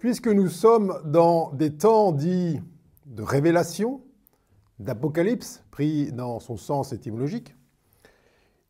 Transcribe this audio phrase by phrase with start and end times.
[0.00, 2.58] Puisque nous sommes dans des temps dits
[3.04, 4.00] de révélation,
[4.78, 7.54] d'apocalypse, pris dans son sens étymologique,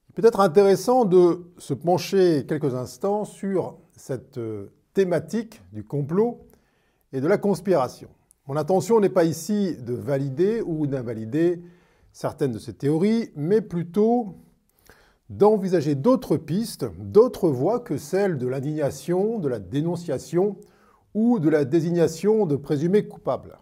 [0.08, 6.48] il peut être intéressant de se pencher quelques instants sur cette euh, thématique du complot
[7.12, 8.08] et de la conspiration.
[8.48, 11.62] Mon intention n'est pas ici de valider ou d'invalider
[12.12, 14.34] certaines de ces théories, mais plutôt
[15.28, 20.56] d'envisager d'autres pistes, d'autres voies que celles de l'indignation, de la dénonciation
[21.14, 23.58] ou de la désignation de présumés coupables.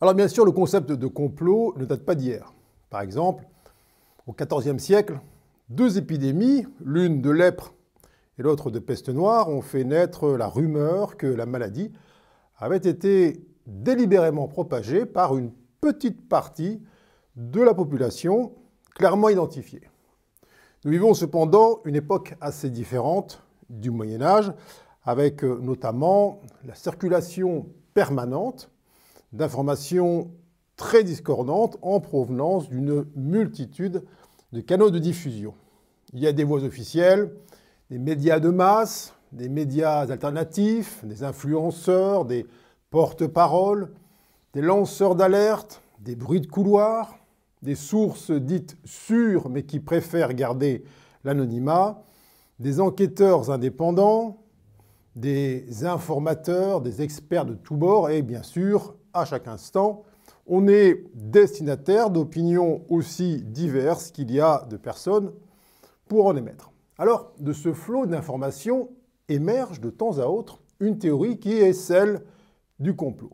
[0.00, 2.52] Alors bien sûr, le concept de complot ne date pas d'hier.
[2.88, 3.44] Par exemple,
[4.26, 5.20] au XIVe siècle,
[5.68, 7.74] deux épidémies, l'une de lèpre
[8.38, 11.92] et l'autre de peste noire, ont fait naître la rumeur que la maladie
[12.56, 16.82] avait été délibérément propagée par une petite partie
[17.36, 18.52] de la population
[18.94, 19.82] clairement identifiée.
[20.84, 24.52] Nous vivons cependant une époque assez différente du Moyen Âge,
[25.04, 28.70] avec euh, notamment la circulation permanente
[29.32, 30.30] d'informations
[30.76, 34.04] très discordantes en provenance d'une multitude
[34.52, 35.54] de canaux de diffusion.
[36.12, 37.32] Il y a des voix officielles,
[37.90, 42.46] des médias de masse, des médias alternatifs, des influenceurs, des
[42.90, 43.92] porte-paroles,
[44.54, 47.18] des lanceurs d'alerte, des bruits de couloir,
[47.62, 50.84] des sources dites sûres mais qui préfèrent garder
[51.24, 52.02] l'anonymat,
[52.58, 54.39] des enquêteurs indépendants,
[55.16, 60.04] des informateurs, des experts de tous bords et bien sûr, à chaque instant,
[60.46, 65.32] on est destinataire d'opinions aussi diverses qu'il y a de personnes
[66.08, 66.72] pour en émettre.
[66.98, 68.90] Alors, de ce flot d'informations
[69.28, 72.22] émerge de temps à autre une théorie qui est celle
[72.78, 73.30] du complot.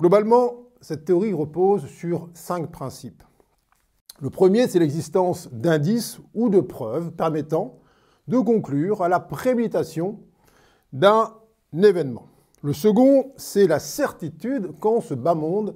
[0.00, 3.22] Globalement, cette théorie repose sur cinq principes.
[4.20, 7.78] Le premier, c'est l'existence d'indices ou de preuves permettant
[8.28, 10.20] de conclure à la préméditation
[10.94, 11.34] d'un
[11.74, 12.28] événement.
[12.62, 15.74] Le second, c'est la certitude qu'en ce bas monde,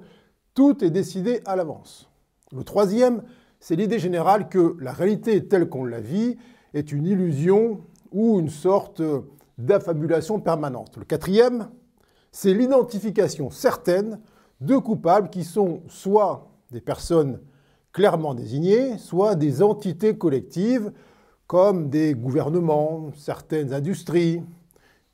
[0.55, 2.09] tout est décidé à l'avance.
[2.51, 3.21] Le troisième,
[3.59, 6.37] c'est l'idée générale que la réalité telle qu'on la vit
[6.73, 7.81] est une illusion
[8.11, 9.03] ou une sorte
[9.57, 10.97] d'affabulation permanente.
[10.97, 11.69] Le quatrième,
[12.31, 14.19] c'est l'identification certaine
[14.61, 17.39] de coupables qui sont soit des personnes
[17.91, 20.91] clairement désignées, soit des entités collectives
[21.47, 24.41] comme des gouvernements, certaines industries,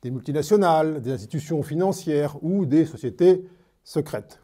[0.06, 3.44] des multinationales, des institutions financières ou des sociétés
[3.82, 4.40] secrètes.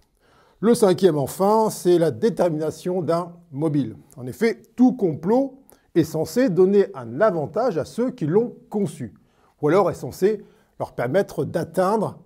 [0.58, 3.96] Le cinquième, enfin, c'est la détermination d'un mobile.
[4.16, 5.62] En effet, tout complot
[5.94, 9.14] est censé donner un avantage à ceux qui l'ont conçu,
[9.60, 10.44] ou alors est censé
[10.80, 12.18] leur permettre d'atteindre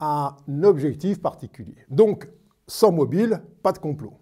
[0.00, 0.34] un
[0.64, 1.76] objectif particulier.
[1.90, 2.28] Donc,
[2.66, 4.14] sans mobile, pas de complot.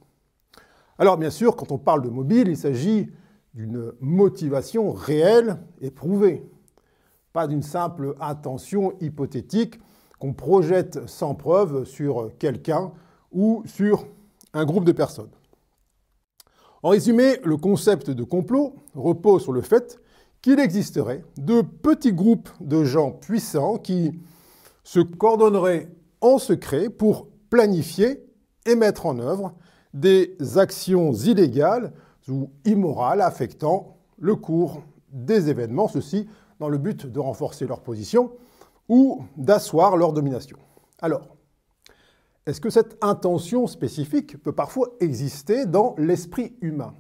[0.99, 3.09] Alors bien sûr, quand on parle de mobile, il s'agit
[3.55, 6.45] d'une motivation réelle et prouvée,
[7.47, 9.79] d'une simple intention hypothétique
[10.19, 12.93] qu'on projette sans preuve sur quelqu'un
[13.31, 14.07] ou sur
[14.53, 15.31] un groupe de personnes.
[16.83, 20.01] En résumé, le concept de complot repose sur le fait
[20.43, 24.13] qu'il existerait de petits groupes de gens puissants qui
[24.85, 25.89] se coordonneraient
[26.21, 28.25] en secret pour planifier
[28.65, 29.55] et mettre en œuvre
[29.93, 31.93] des actions illégales
[32.29, 36.29] ou immorales affectant le cours des événements, ceci
[36.59, 38.33] dans le but de renforcer leur position
[38.89, 40.59] ou d'asseoir leur domination.
[41.01, 41.37] Alors,
[42.47, 46.95] est-ce que cette intention spécifique peut parfois exister dans l'esprit humain?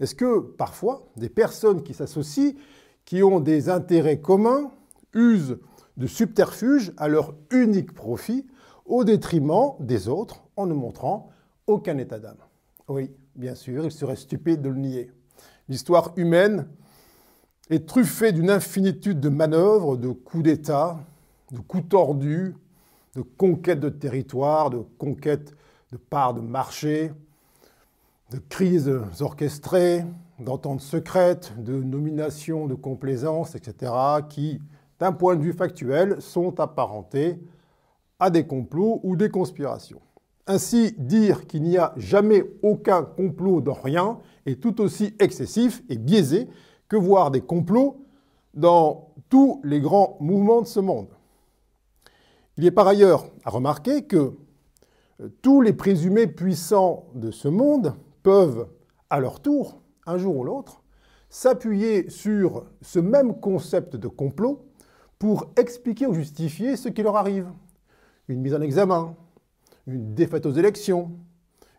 [0.00, 2.52] Est-ce que parfois des personnes qui s'associent,
[3.04, 4.70] qui ont des intérêts communs,
[5.12, 5.58] usent
[5.96, 8.46] de subterfuges à leur unique profit
[8.86, 11.30] au détriment des autres en ne montrant
[11.66, 12.38] aucun état d'âme?
[12.88, 15.10] Oui, bien sûr, il serait stupide de le nier.
[15.68, 16.68] L'histoire humaine
[17.70, 20.98] est truffée d'une infinitude de manœuvres, de coups d'État,
[21.50, 22.54] de coups tordus,
[23.14, 25.54] de conquêtes de territoire, de conquêtes
[25.92, 27.12] de parts de marché,
[28.30, 30.04] de crises orchestrées,
[30.38, 33.92] d'ententes secrètes, de nominations de complaisance, etc.,
[34.28, 34.60] qui,
[34.98, 37.38] d'un point de vue factuel, sont apparentés
[38.18, 40.00] à des complots ou des conspirations.
[40.46, 45.96] Ainsi, dire qu'il n'y a jamais aucun complot dans rien est tout aussi excessif et
[45.96, 46.48] biaisé
[46.88, 48.04] que voir des complots
[48.54, 51.08] dans tous les grands mouvements de ce monde.
[52.56, 54.36] Il est par ailleurs à remarquer que
[55.20, 58.68] euh, tous les présumés puissants de ce monde peuvent,
[59.10, 60.82] à leur tour, un jour ou l'autre,
[61.28, 64.64] s'appuyer sur ce même concept de complot
[65.18, 67.48] pour expliquer ou justifier ce qui leur arrive.
[68.28, 69.16] Une mise en examen,
[69.86, 71.10] une défaite aux élections,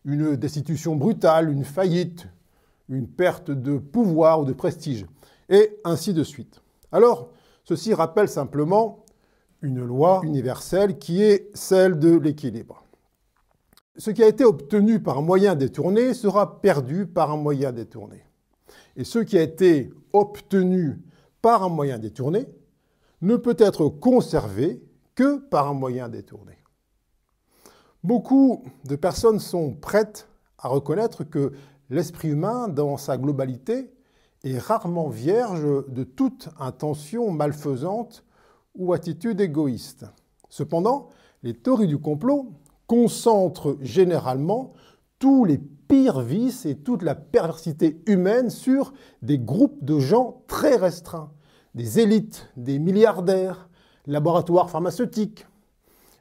[0.03, 2.27] une destitution brutale, une faillite,
[2.89, 5.05] une perte de pouvoir ou de prestige,
[5.49, 6.61] et ainsi de suite.
[6.91, 7.31] Alors,
[7.63, 9.05] ceci rappelle simplement
[9.61, 12.83] une loi universelle qui est celle de l'équilibre.
[13.97, 18.25] Ce qui a été obtenu par un moyen détourné sera perdu par un moyen détourné.
[18.95, 21.01] Et ce qui a été obtenu
[21.41, 22.47] par un moyen détourné
[23.21, 24.83] ne peut être conservé
[25.15, 26.57] que par un moyen détourné.
[28.03, 30.27] Beaucoup de personnes sont prêtes
[30.57, 31.53] à reconnaître que
[31.89, 33.91] l'esprit humain, dans sa globalité,
[34.43, 38.23] est rarement vierge de toute intention malfaisante
[38.75, 40.05] ou attitude égoïste.
[40.49, 41.09] Cependant,
[41.43, 42.53] les théories du complot
[42.87, 44.73] concentrent généralement
[45.19, 50.75] tous les pires vices et toute la perversité humaine sur des groupes de gens très
[50.75, 51.31] restreints,
[51.73, 53.69] des élites, des milliardaires,
[54.05, 55.45] laboratoires pharmaceutiques,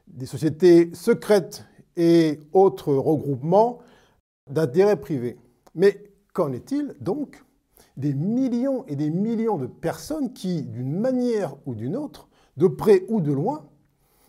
[0.07, 1.65] des sociétés secrètes
[1.97, 3.79] et autres regroupements
[4.49, 5.37] d'intérêts privés.
[5.75, 7.43] Mais qu'en est-il donc
[7.97, 12.27] des millions et des millions de personnes qui, d'une manière ou d'une autre,
[12.57, 13.67] de près ou de loin,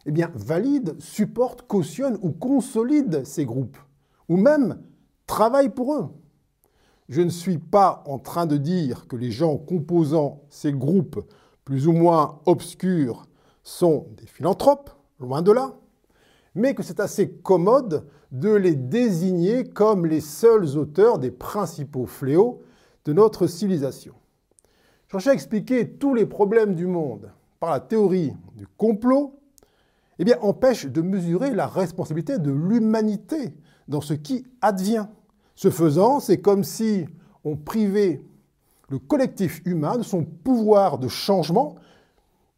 [0.05, 3.79] eh bien, valident, supportent, cautionnent ou consolident ces groupes,
[4.29, 4.83] ou même
[5.27, 6.09] travaillent pour eux?
[7.09, 11.25] Je ne suis pas en train de dire que les gens composant ces groupes
[11.65, 13.27] plus ou moins obscurs
[13.63, 15.75] sont des philanthropes, loin de là,
[16.57, 22.63] mais que c'est assez commode de les désigner comme les seuls auteurs des principaux fléaux
[23.05, 24.15] de notre civilisation.
[25.09, 27.31] Chercher à expliquer tous les problèmes du monde
[27.61, 29.39] par la théorie du complot,
[30.19, 33.55] eh bien, empêche de mesurer la responsabilité de l'humanité
[33.87, 35.07] dans ce qui advient.
[35.55, 37.07] Ce faisant, c'est comme si
[37.45, 38.23] on privait
[38.89, 41.77] le collectif humain de son pouvoir de changement,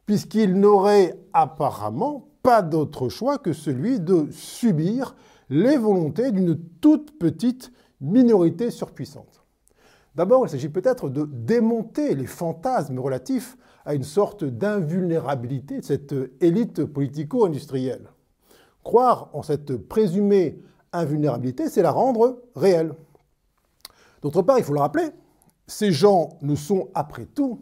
[0.06, 5.14] puisqu'il n'aurait apparemment pas d'autre choix que celui de subir
[5.50, 9.44] les volontés d'une toute petite minorité surpuissante.
[10.14, 16.14] D'abord, il s'agit peut-être de démonter les fantasmes relatifs à une sorte d'invulnérabilité de cette
[16.40, 18.08] élite politico-industrielle.
[18.82, 20.62] Croire en cette présumée
[20.94, 22.94] invulnérabilité, c'est la rendre réelle.
[24.22, 25.10] D'autre part, il faut le rappeler,
[25.66, 27.60] ces gens ne sont après tout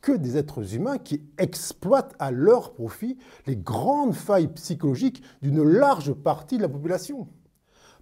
[0.00, 6.12] que des êtres humains qui exploitent à leur profit les grandes failles psychologiques d'une large
[6.12, 7.28] partie de la population.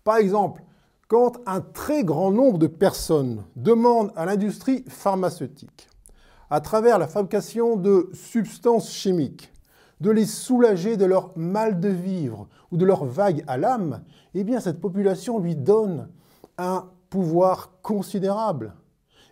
[0.04, 0.62] Par exemple,
[1.08, 5.88] quand un très grand nombre de personnes demandent à l'industrie pharmaceutique,
[6.50, 9.52] à travers la fabrication de substances chimiques,
[10.00, 14.02] de les soulager de leur mal de vivre ou de leur vague à l'âme,
[14.34, 16.08] eh bien cette population lui donne
[16.56, 18.74] un pouvoir considérable.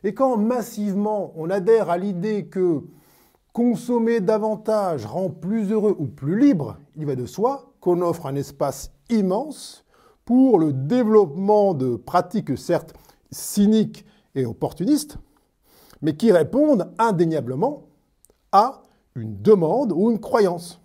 [0.05, 2.83] Et quand massivement on adhère à l'idée que
[3.53, 8.35] consommer davantage rend plus heureux ou plus libre, il va de soi qu'on offre un
[8.35, 9.85] espace immense
[10.25, 12.95] pour le développement de pratiques certes
[13.31, 14.05] cyniques
[14.35, 15.19] et opportunistes,
[16.03, 17.85] mais qui répondent indéniablement
[18.53, 18.83] à
[19.15, 20.81] une demande ou une croyance.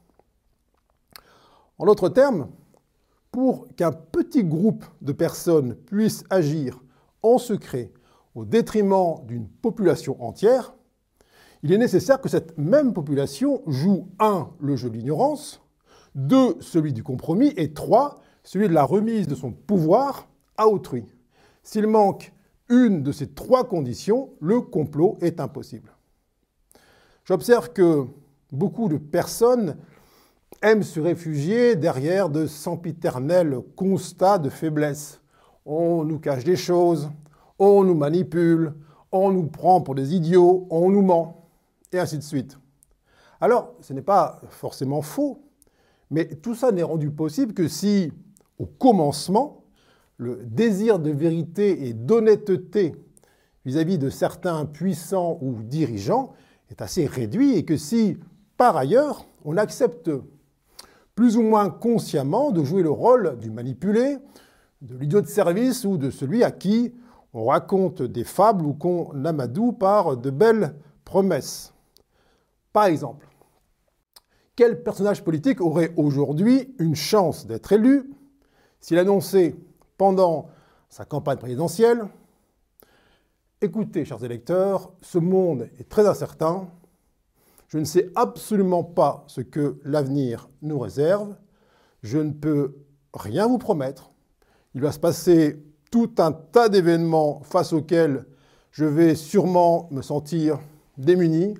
[1.77, 2.47] En d'autres termes,
[3.31, 6.79] pour qu'un petit groupe de personnes puisse agir
[7.23, 7.91] en secret
[8.35, 10.73] au détriment d'une population entière,
[11.63, 14.49] il est nécessaire que cette même population joue 1.
[14.59, 15.61] le jeu de l'ignorance,
[16.15, 16.57] 2.
[16.59, 21.05] celui du compromis et 3 celui de la remise de son pouvoir à autrui.
[21.63, 22.33] S'il manque
[22.69, 25.91] une de ces trois conditions, le complot est impossible.
[27.25, 28.05] J'observe que
[28.51, 29.77] beaucoup de personnes
[30.61, 35.21] aiment se réfugier derrière de sempiternels constats de faiblesse.
[35.65, 37.09] On nous cache des choses,
[37.61, 38.73] on nous manipule,
[39.11, 41.47] on nous prend pour des idiots, on nous ment,
[41.91, 42.57] et ainsi de suite.
[43.39, 45.43] Alors, ce n'est pas forcément faux,
[46.09, 48.11] mais tout ça n'est rendu possible que si
[48.57, 49.63] au commencement,
[50.17, 52.95] le désir de vérité et d'honnêteté
[53.65, 56.33] vis-à-vis de certains puissants ou dirigeants
[56.69, 58.17] est assez réduit et que si,
[58.57, 60.11] par ailleurs, on accepte
[61.15, 64.17] plus ou moins consciemment de jouer le rôle du manipulé,
[64.81, 66.93] de l'idiot de service ou de celui à qui
[67.33, 71.73] on raconte des fables ou qu'on amadoue par de belles promesses.
[72.73, 73.27] Par exemple,
[74.55, 78.11] quel personnage politique aurait aujourd'hui une chance d'être élu
[78.79, 79.55] s'il annonçait
[79.97, 80.49] pendant
[80.89, 82.05] sa campagne présidentielle
[83.61, 86.67] Écoutez, chers électeurs, ce monde est très incertain.
[87.67, 91.35] Je ne sais absolument pas ce que l'avenir nous réserve.
[92.01, 92.75] Je ne peux
[93.13, 94.11] rien vous promettre.
[94.73, 98.25] Il va se passer tout un tas d'événements face auxquels
[98.71, 100.59] je vais sûrement me sentir
[100.97, 101.53] démuni,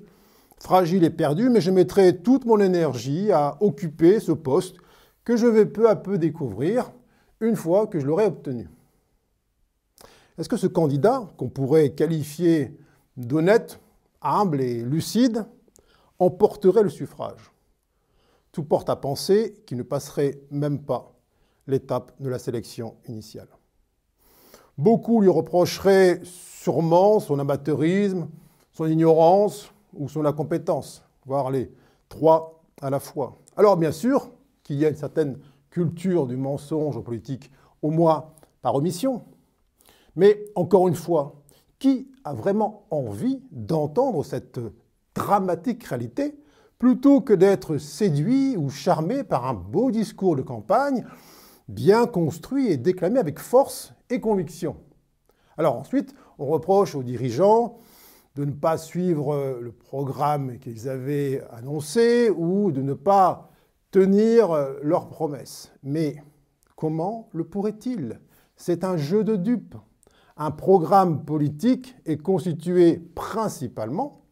[0.58, 4.76] fragile et perdu, mais je mettrai toute mon énergie à occuper ce poste
[5.24, 6.90] que je vais peu à peu découvrir
[7.40, 8.68] une fois que je l'aurai obtenu.
[10.38, 12.76] Est-ce que ce candidat, qu'on pourrait qualifier
[13.16, 13.80] d'honnête,
[14.22, 15.44] humble et lucide,
[16.18, 17.52] emporterait le suffrage?
[18.50, 21.12] Tout porte à penser qu'il ne passerait même pas
[21.66, 23.48] l'étape de la sélection initiale.
[24.78, 28.28] Beaucoup lui reprocheraient sûrement son amateurisme,
[28.72, 31.70] son ignorance ou son incompétence, voire les
[32.08, 33.38] trois à la fois.
[33.56, 34.30] Alors bien sûr
[34.62, 35.38] qu'il y a une certaine
[35.70, 37.50] culture du mensonge en politique,
[37.82, 38.26] au moins
[38.62, 39.22] par omission.
[40.16, 41.34] Mais encore une fois,
[41.78, 44.60] qui a vraiment envie d'entendre cette
[45.14, 46.34] dramatique réalité
[46.78, 51.04] plutôt que d'être séduit ou charmé par un beau discours de campagne
[51.72, 54.76] bien construit et déclamé avec force et conviction
[55.56, 57.78] Alors ensuite, on reproche aux dirigeants
[58.34, 63.50] de ne pas suivre le programme qu'ils avaient annoncé ou de ne pas
[63.90, 65.72] tenir leurs promesses.
[65.82, 66.16] Mais
[66.76, 68.20] comment le pourraient-ils
[68.56, 69.76] C'est un jeu de dupes.
[70.36, 74.22] Un programme politique est constitué principalement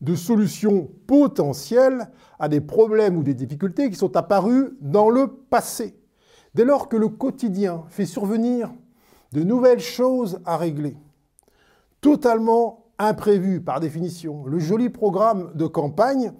[0.00, 5.94] de solutions potentielles à des problèmes ou des difficultés qui sont apparus dans le passé.
[6.56, 8.72] Dès lors que le quotidien fait survenir
[9.32, 10.96] de nouvelles choses à régler,
[12.00, 16.32] totalement imprévues par définition, le joli programme de campagne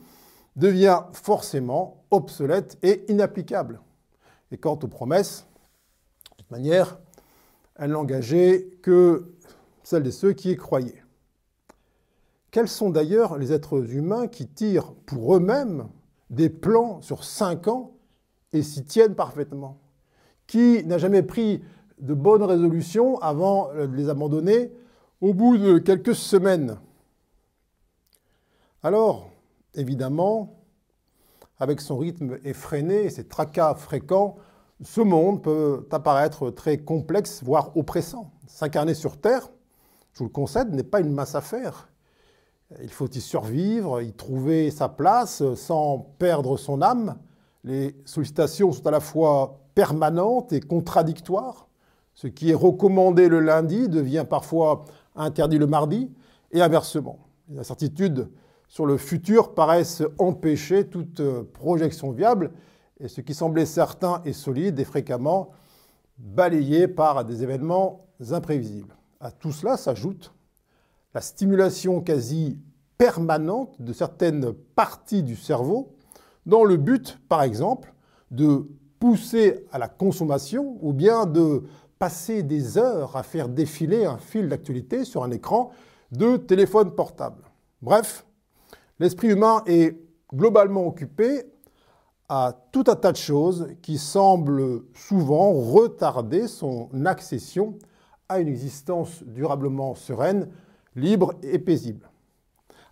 [0.56, 3.82] devient forcément obsolète et inapplicable.
[4.52, 5.46] Et quant aux promesses,
[6.30, 6.99] de toute manière,
[7.75, 9.35] elles n'engageaient que
[9.82, 11.04] celles de ceux qui y croyaient.
[12.50, 15.90] Quels sont d'ailleurs les êtres humains qui tirent pour eux-mêmes
[16.30, 17.92] des plans sur cinq ans
[18.54, 19.76] et s'y tiennent parfaitement?
[20.46, 21.62] Qui n'a jamais pris
[21.98, 24.72] de bonnes résolutions avant de les abandonner
[25.20, 26.78] au bout de quelques semaines
[28.82, 29.30] Alors,
[29.74, 30.56] évidemment,
[31.58, 34.36] avec son rythme effréné et ses tracas fréquents,
[34.82, 38.30] ce monde peut apparaître très complexe, voire oppressant.
[38.46, 39.48] S'incarner sur Terre,
[40.12, 41.88] je vous le concède, n'est pas une masse affaire.
[42.82, 47.16] Il faut y survivre, y trouver sa place sans perdre son âme.
[47.64, 51.68] Les sollicitations sont à la fois permanentes et contradictoires.
[52.14, 56.11] Ce qui est recommandé le lundi devient parfois interdit le mardi,
[56.50, 57.18] et inversement.
[57.49, 58.28] Les incertitudes
[58.68, 62.50] sur le futur paraissent empêcher toute projection viable,
[62.99, 65.50] et ce qui semblait certain et solide est fréquemment
[66.18, 68.97] balayé par des événements imprévisibles.
[69.21, 70.33] À tout cela s'ajoute
[71.14, 72.59] la stimulation quasi
[72.97, 75.95] permanente de certaines parties du cerveau
[76.47, 77.92] dans le but, par exemple,
[78.30, 78.66] de
[78.98, 81.62] pousser à la consommation ou bien de
[81.98, 85.70] passer des heures à faire défiler un fil d'actualité sur un écran
[86.12, 87.42] de téléphone portable.
[87.82, 88.26] Bref,
[88.98, 89.96] l'esprit humain est
[90.32, 91.44] globalement occupé
[92.28, 97.78] à tout un tas de choses qui semblent souvent retarder son accession
[98.28, 100.48] à une existence durablement sereine
[100.96, 102.10] libre et paisible.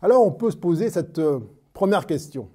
[0.00, 1.40] Alors on peut se poser cette euh,
[1.72, 2.48] première question.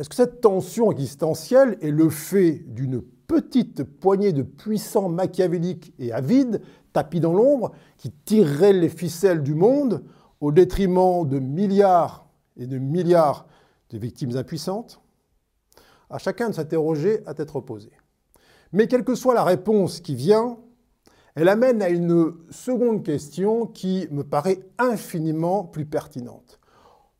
[0.00, 6.10] Est-ce que cette tension existentielle est le fait d'une petite poignée de puissants machiavéliques et
[6.10, 6.62] avides,
[6.94, 10.02] tapis dans l'ombre, qui tireraient les ficelles du monde
[10.40, 12.26] au détriment de milliards
[12.56, 13.46] et de milliards
[13.90, 15.02] de victimes impuissantes?
[16.08, 17.92] À chacun de s'interroger à tête reposée.
[18.72, 20.56] Mais quelle que soit la réponse qui vient,
[21.34, 26.58] elle amène à une seconde question qui me paraît infiniment plus pertinente.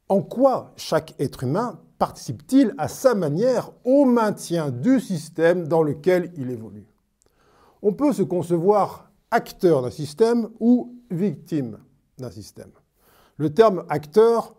[0.08, 6.33] En quoi chaque être humain participe-t-il à sa manière au maintien du système dans lequel
[6.35, 6.87] il évolue?
[7.83, 11.78] On peut se concevoir acteur d'un système ou victime
[12.16, 12.71] d'un système.
[13.37, 14.57] Le terme acteur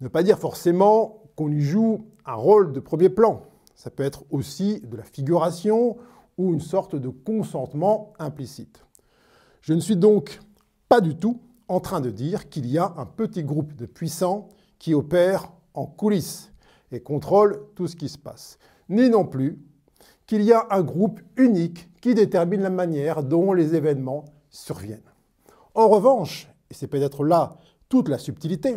[0.00, 3.42] ne veut pas dire forcément qu'on y joue un rôle de premier plan.
[3.74, 5.96] Ça peut être aussi de la figuration
[6.38, 8.84] ou une sorte de consentement implicite.
[9.62, 10.40] Je ne suis donc
[10.88, 14.48] pas du tout en train de dire qu'il y a un petit groupe de puissants
[14.78, 16.52] qui opèrent en coulisses
[16.92, 19.58] et contrôle tout ce qui se passe, ni non plus
[20.26, 25.00] qu'il y a un groupe unique qui détermine la manière dont les événements surviennent.
[25.74, 27.56] En revanche, et c'est peut-être là
[27.88, 28.76] toute la subtilité,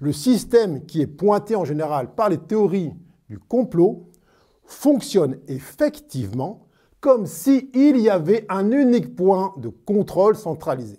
[0.00, 2.92] le système qui est pointé en général par les théories
[3.28, 4.10] du complot
[4.64, 6.66] fonctionne effectivement
[7.00, 10.98] comme s'il y avait un unique point de contrôle centralisé.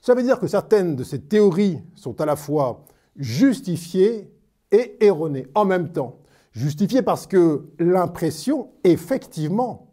[0.00, 2.84] Ça veut dire que certaines de ces théories sont à la fois
[3.16, 4.30] justifiées
[4.72, 6.18] et erronées en même temps.
[6.52, 9.92] Justifiées parce que l'impression, effectivement,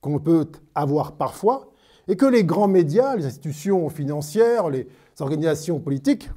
[0.00, 1.70] qu'on peut avoir parfois,
[2.08, 4.86] est que les grands médias, les institutions financières, les
[5.20, 6.28] organisations politiques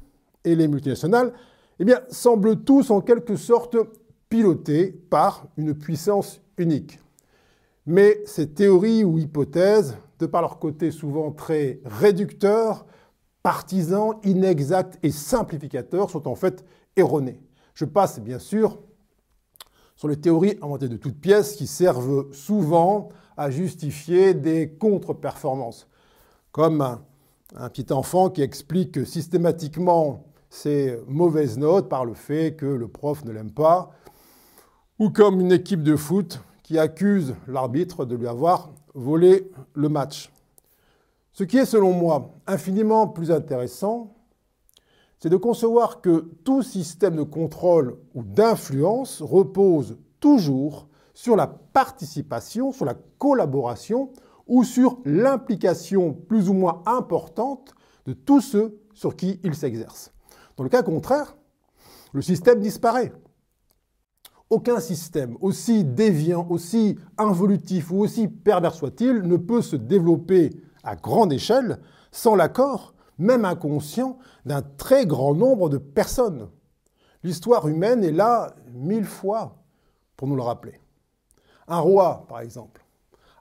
[0.44, 1.32] et les multinationales,
[1.78, 3.76] eh bien, semblent tous en quelque sorte
[4.28, 6.98] pilotés par une puissance unique.
[7.86, 12.86] Mais ces théories ou hypothèses, de par leur côté souvent très réducteur,
[13.42, 16.64] partisan, inexact et simplificateur, sont en fait
[16.96, 17.40] erronées.
[17.78, 18.76] Je passe bien sûr
[19.94, 25.86] sur les théories inventées de toutes pièces qui servent souvent à justifier des contre-performances,
[26.50, 32.88] comme un, petit enfant qui explique systématiquement ses mauvaises notes par le fait que le
[32.88, 33.92] prof ne l'aime pas,
[34.98, 40.32] ou comme une équipe de foot qui accuse l'arbitre de lui avoir volé le match.
[41.30, 44.17] Ce qui est, selon moi, infiniment plus intéressant,
[45.18, 52.72] c'est de concevoir que tout système de contrôle ou d'influence repose toujours sur la participation,
[52.72, 54.12] sur la collaboration
[54.46, 57.74] ou sur l'implication plus ou moins importante
[58.06, 60.12] de tous ceux sur qui il s'exerce.
[60.56, 61.36] Dans le cas contraire,
[62.12, 63.12] le système disparaît.
[64.50, 70.50] Aucun système, aussi déviant, aussi involutif ou aussi pervers soit-il, ne peut se développer
[70.82, 71.80] à grande échelle
[72.12, 76.48] sans l'accord, même inconscient, d'un très grand nombre de personnes.
[77.22, 79.56] L'histoire humaine est là mille fois
[80.16, 80.80] pour nous le rappeler.
[81.66, 82.84] Un roi, par exemple,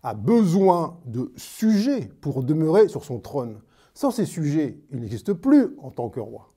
[0.04, 3.60] a besoin de sujets pour demeurer sur son trône.
[3.94, 6.50] Sans ces sujets, il n'existe plus en tant que roi.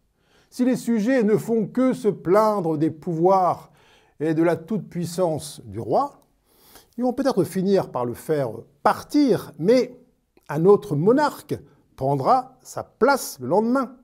[0.51, 3.71] Si les sujets ne font que se plaindre des pouvoirs
[4.19, 6.21] et de la toute-puissance du roi,
[6.99, 8.51] ils vont peut-être finir par le faire
[8.83, 9.97] partir, mais
[10.49, 11.59] un autre monarque
[12.01, 13.95] prendra sa place le lendemain,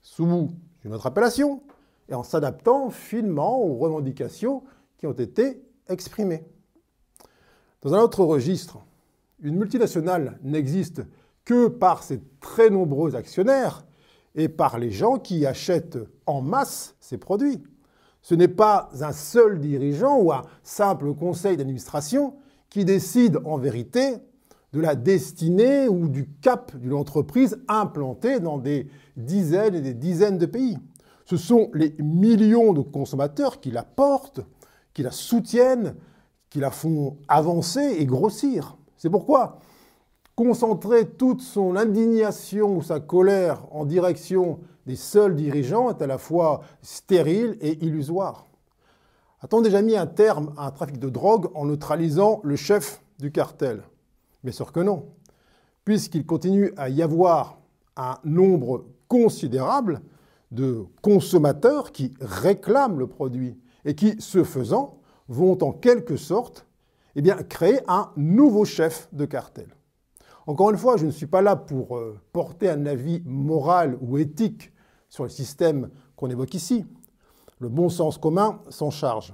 [0.00, 0.48] sous
[0.82, 1.60] une autre appellation,
[2.08, 4.62] et en s'adaptant finement aux revendications
[4.96, 6.42] qui ont été exprimées.
[7.82, 8.78] Dans un autre registre,
[9.42, 11.02] une multinationale n'existe
[11.44, 13.84] que par ses très nombreux actionnaires
[14.34, 17.62] et par les gens qui achètent en masse ses produits.
[18.22, 22.36] Ce n'est pas un seul dirigeant ou un simple conseil d'administration
[22.70, 24.16] qui décide en vérité
[24.74, 30.36] de la destinée ou du cap d'une entreprise implantée dans des dizaines et des dizaines
[30.36, 30.78] de pays.
[31.26, 34.40] Ce sont les millions de consommateurs qui la portent,
[34.92, 35.94] qui la soutiennent,
[36.50, 38.76] qui la font avancer et grossir.
[38.96, 39.60] C'est pourquoi
[40.34, 46.18] concentrer toute son indignation ou sa colère en direction des seuls dirigeants est à la
[46.18, 48.48] fois stérile et illusoire.
[49.40, 53.30] A-t-on déjà mis un terme à un trafic de drogue en neutralisant le chef du
[53.30, 53.84] cartel
[54.44, 55.06] Bien sûr que non,
[55.86, 57.58] puisqu'il continue à y avoir
[57.96, 60.02] un nombre considérable
[60.50, 66.66] de consommateurs qui réclament le produit et qui, ce faisant, vont en quelque sorte
[67.16, 69.68] eh bien, créer un nouveau chef de cartel.
[70.46, 74.18] Encore une fois, je ne suis pas là pour euh, porter un avis moral ou
[74.18, 74.72] éthique
[75.08, 76.84] sur le système qu'on évoque ici.
[77.60, 79.32] Le bon sens commun s'en charge.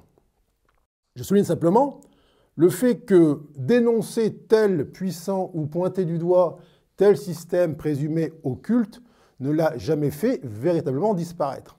[1.17, 2.01] Je souligne simplement
[2.61, 6.59] le fait que dénoncer tel puissant ou pointer du doigt
[6.99, 9.01] tel système présumé occulte
[9.41, 11.79] ne l'a jamais fait véritablement disparaître.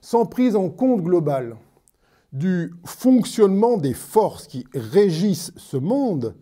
[0.00, 1.58] Sans prise en compte globale
[2.32, 6.34] du fonctionnement des forces qui régissent ce monde,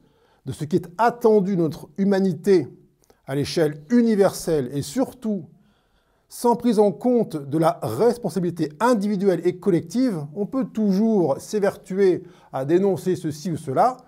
[0.46, 2.68] de ce qui est attendu de notre humanité
[3.26, 5.46] à l'échelle universelle et surtout
[6.28, 12.64] sans prise en compte de la responsabilité individuelle et collective, on peut toujours s'évertuer à
[12.64, 13.98] dénoncer ceci ou cela.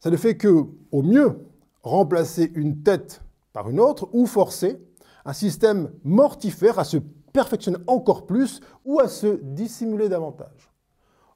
[0.00, 1.40] Ça ne fait que, au mieux,
[1.82, 4.80] remplacer une tête par une autre ou forcer
[5.24, 6.98] un système mortifère à se
[7.32, 10.70] perfectionner encore plus ou à se dissimuler davantage.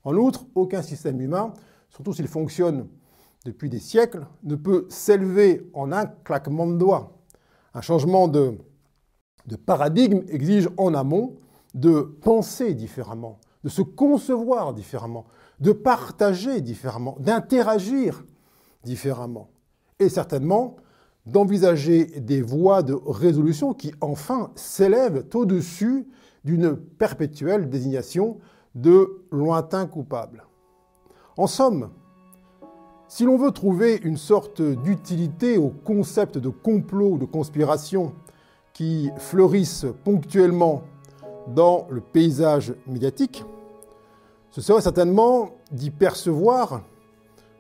[0.05, 1.53] En outre, aucun système humain,
[1.89, 2.89] surtout s'il fonctionne
[3.45, 7.19] depuis des siècles, ne peut s'élever en un claquement de doigts.
[7.75, 8.59] Un changement de
[9.47, 11.37] de paradigme exige en amont
[11.75, 15.27] de penser différemment, de se concevoir différemment,
[15.61, 18.25] de partager différemment, d'interagir
[18.83, 19.49] différemment.
[19.99, 20.77] Et certainement
[21.27, 26.07] d'envisager des voies de résolution qui enfin s'élèvent au-dessus
[26.45, 28.39] d'une perpétuelle désignation
[28.77, 30.47] de lointains coupables.
[31.37, 31.91] En somme,
[33.09, 38.15] si l'on veut trouver une sorte d'utilité au concept de complot ou de conspiration
[38.77, 40.83] qui fleurissent ponctuellement
[41.49, 43.43] dans le paysage médiatique,
[44.51, 46.83] ce serait certainement d'y percevoir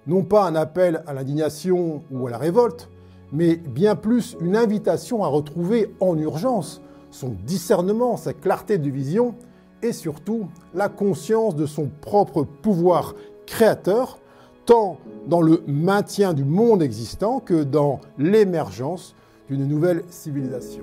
[0.06, 2.90] non pas un appel à l'indignation ou à la révolte,
[3.32, 9.34] mais bien plus une invitation à retrouver en urgence son discernement, sa clarté de vision
[9.82, 13.14] et surtout la conscience de son propre pouvoir
[13.46, 14.18] créateur,
[14.66, 19.14] tant dans le maintien du monde existant que dans l'émergence
[19.48, 20.82] d'une nouvelle civilisation.